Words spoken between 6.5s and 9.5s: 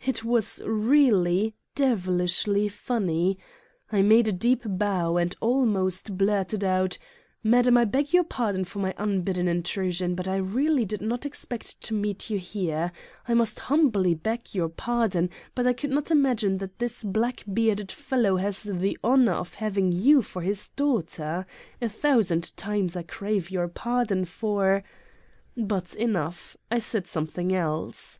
out: "Madam, I beg pardon for my unbidden